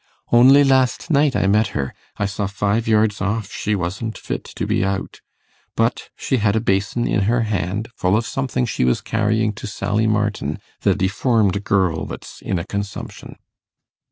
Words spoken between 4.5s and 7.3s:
be out; but she had a basin in